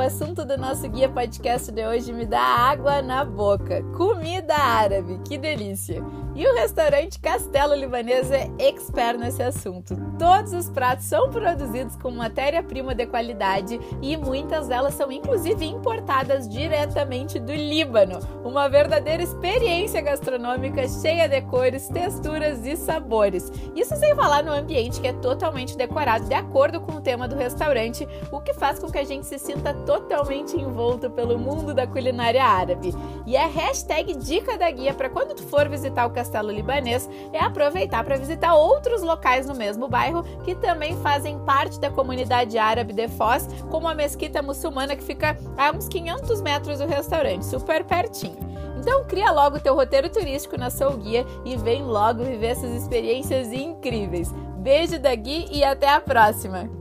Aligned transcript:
assunto 0.00 0.44
do 0.44 0.56
nosso 0.56 0.88
guia 0.88 1.08
podcast 1.08 1.70
de 1.70 1.86
hoje 1.86 2.12
me 2.12 2.24
dá 2.24 2.40
água 2.40 3.02
na 3.02 3.24
boca. 3.24 3.82
Comida 3.96 4.54
árabe, 4.56 5.20
que 5.26 5.36
delícia! 5.36 6.02
E 6.34 6.46
o 6.46 6.54
restaurante 6.54 7.18
Castelo 7.18 7.74
Libanês 7.74 8.30
é 8.30 8.48
expert 8.58 9.18
nesse 9.18 9.42
assunto. 9.42 9.96
Todos 10.18 10.52
os 10.52 10.70
pratos 10.70 11.06
são 11.06 11.28
produzidos 11.28 11.96
com 11.96 12.10
matéria-prima 12.10 12.94
de 12.94 13.04
qualidade 13.04 13.80
e 14.00 14.16
muitas 14.16 14.68
delas 14.68 14.94
são 14.94 15.10
inclusive 15.10 15.66
importadas 15.66 16.48
diretamente 16.48 17.38
do 17.38 17.52
Líbano. 17.52 18.20
Uma 18.44 18.68
verdadeira 18.68 19.22
experiência 19.22 20.00
gastronômica 20.00 20.86
cheia 20.88 21.28
de 21.28 21.42
cores, 21.42 21.88
texturas 21.88 22.64
e 22.64 22.76
sabores. 22.76 23.50
Isso 23.74 23.96
sem 23.96 24.14
falar 24.14 24.44
no 24.44 24.52
ambiente 24.52 25.00
que 25.00 25.08
é 25.08 25.12
totalmente 25.12 25.76
decorado 25.76 26.26
de 26.26 26.34
acordo 26.34 26.80
com 26.80 26.92
o 26.92 27.00
tema 27.00 27.26
do 27.26 27.36
restaurante, 27.36 28.06
o 28.30 28.40
que 28.40 28.54
faz 28.54 28.78
com 28.78 28.90
que 28.90 28.98
a 28.98 29.04
gente 29.04 29.26
se 29.26 29.38
sinta 29.38 29.74
totalmente 29.90 30.56
envolto 30.56 31.10
pelo 31.10 31.36
mundo 31.36 31.74
da 31.74 31.84
culinária 31.84 32.44
árabe. 32.44 32.94
E 33.26 33.36
a 33.36 33.48
hashtag 33.48 34.14
dica 34.14 34.56
da 34.56 34.70
guia 34.70 34.94
para 34.94 35.10
quando 35.10 35.34
tu 35.34 35.42
for 35.42 35.68
visitar 35.68 36.06
o 36.06 36.10
Castelo 36.10 36.52
Libanês 36.52 37.10
é 37.32 37.40
aproveitar 37.40 38.04
para 38.04 38.16
visitar 38.16 38.54
outros 38.54 39.02
locais 39.02 39.46
no 39.46 39.54
mesmo 39.56 39.88
bairro 39.88 40.22
que 40.44 40.54
também 40.54 40.96
fazem 40.98 41.40
parte 41.40 41.80
da 41.80 41.90
comunidade 41.90 42.56
árabe 42.56 42.92
de 42.92 43.08
Foz, 43.08 43.48
como 43.68 43.88
a 43.88 43.94
mesquita 43.94 44.40
muçulmana 44.40 44.94
que 44.94 45.02
fica 45.02 45.36
a 45.58 45.72
uns 45.72 45.88
500 45.88 46.40
metros 46.40 46.78
do 46.78 46.86
restaurante, 46.86 47.44
super 47.44 47.84
pertinho. 47.84 48.38
Então 48.78 49.04
cria 49.04 49.32
logo 49.32 49.58
teu 49.58 49.74
roteiro 49.74 50.08
turístico 50.08 50.56
na 50.56 50.70
Soul 50.70 50.98
Guia 50.98 51.26
e 51.44 51.56
vem 51.56 51.82
logo 51.82 52.22
viver 52.22 52.46
essas 52.46 52.80
experiências 52.80 53.52
incríveis. 53.52 54.32
Beijo 54.58 55.00
da 55.00 55.14
Gui 55.16 55.48
e 55.50 55.64
até 55.64 55.88
a 55.88 56.00
próxima! 56.00 56.79